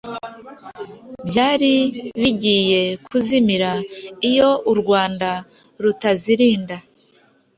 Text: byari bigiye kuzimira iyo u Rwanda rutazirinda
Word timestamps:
byari 1.27 1.73
bigiye 2.21 2.81
kuzimira 3.07 3.71
iyo 4.29 4.49
u 4.71 4.73
Rwanda 4.81 5.29
rutazirinda 5.81 6.75